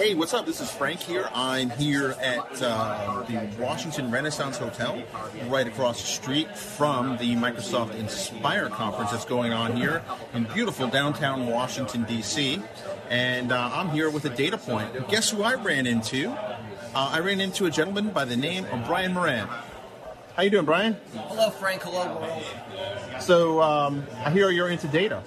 [0.00, 0.46] Hey, what's up?
[0.46, 1.28] This is Frank here.
[1.34, 5.02] I'm here at uh, the Washington Renaissance Hotel,
[5.48, 10.02] right across the street from the Microsoft Inspire conference that's going on here
[10.32, 12.62] in beautiful downtown Washington, D.C.
[13.10, 15.06] And uh, I'm here with a data point.
[15.10, 16.30] Guess who I ran into?
[16.30, 16.36] Uh,
[16.94, 19.48] I ran into a gentleman by the name of Brian Moran.
[20.34, 20.96] How you doing, Brian?
[21.12, 21.82] Hello, Frank.
[21.82, 22.42] Hello, world.
[23.20, 25.22] So um, I hear you're into data.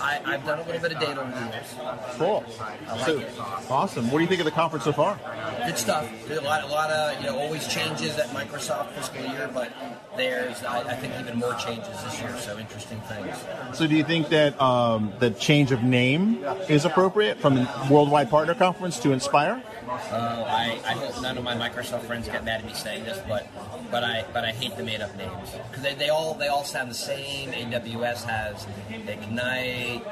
[0.00, 1.74] I, I've done a little bit of data over the years.
[2.16, 2.44] Cool.
[2.88, 3.32] Like so, it.
[3.70, 4.10] Awesome.
[4.10, 5.18] What do you think of the conference so far?
[5.66, 6.10] Good stuff.
[6.26, 9.72] There's a lot, a lot of you know, always changes at Microsoft fiscal year, but
[10.16, 12.36] there's I, I think even more changes this year.
[12.38, 13.36] So interesting things.
[13.72, 18.54] So, do you think that um, the change of name is appropriate from Worldwide Partner
[18.54, 19.62] Conference to Inspire?
[19.88, 23.20] Uh, I, I hope none of my Microsoft friends get mad at me saying this,
[23.28, 23.46] but
[23.90, 26.64] but I but I hate the made up names because they, they all they all
[26.64, 27.52] sound the same.
[27.52, 30.02] AWS has Ignite,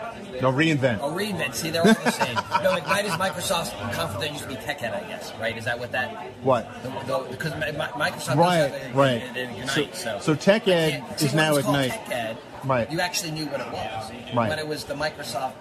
[0.40, 0.98] No, reinvent.
[1.00, 1.54] Oh, reinvent.
[1.54, 2.34] See, they're all the same.
[2.62, 5.32] no, Ignite is Microsoft's conference that used to be TechEd, I guess.
[5.42, 5.58] Right?
[5.58, 6.08] Is that what that?
[6.44, 6.70] What?
[7.28, 9.22] Because Microsoft Right, does right.
[9.36, 9.94] a So, Ignite.
[9.96, 11.90] So, so Tech Ed see, is now Ignite.
[11.90, 12.88] TechEd, Right.
[12.92, 14.12] You actually knew what it was.
[14.36, 14.48] Right.
[14.50, 15.54] When it was the Microsoft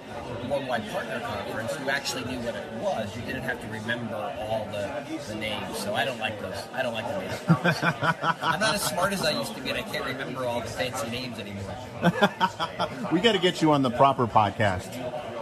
[0.47, 3.15] Worldwide Partner Conference, you actually knew what it was.
[3.15, 4.13] You didn't have to remember
[4.47, 5.79] all the, the names.
[5.79, 6.53] So I don't like those.
[6.75, 7.77] I don't like the names.
[8.43, 10.67] I'm not as smart as I used to be, and I can't remember all the
[10.67, 11.75] fancy names anymore.
[13.11, 14.91] We got to get you on the proper podcast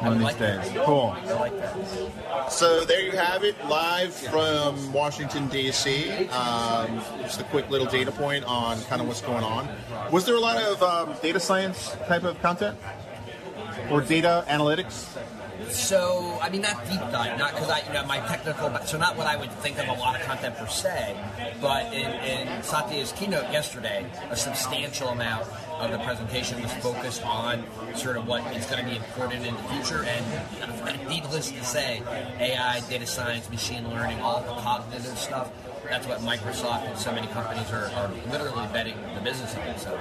[0.01, 0.71] one of these days.
[0.85, 1.15] Cool.
[1.15, 2.51] I like that.
[2.51, 6.27] So there you have it, live from Washington D.C.
[6.29, 9.67] Um, just a quick little data point on kind of what's going on.
[10.11, 12.77] Was there a lot of um, data science type of content
[13.91, 15.07] or data analytics?
[15.71, 19.15] So, I mean, not deep dive, not because I, you know, my technical, so not
[19.17, 21.15] what I would think of a lot of content per se,
[21.61, 25.47] but in, in Satya's keynote yesterday, a substantial amount
[25.79, 27.63] of the presentation was focused on
[27.95, 32.01] sort of what is going to be important in the future, and needless to say,
[32.39, 35.51] AI, data science, machine learning, all the cognitive stuff.
[35.89, 39.77] That's what Microsoft and so many companies are, are literally betting the business on.
[39.77, 39.99] So,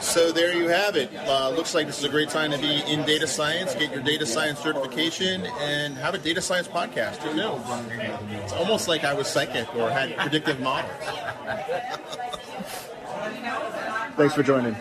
[0.00, 1.10] So there you have it.
[1.14, 4.02] Uh, looks like this is a great time to be in data science, get your
[4.02, 7.16] data science certification, and have a data science podcast.
[7.16, 7.60] Who knew?
[8.42, 10.92] It's almost like I was psychic or had predictive models.
[14.16, 14.74] Thanks for joining.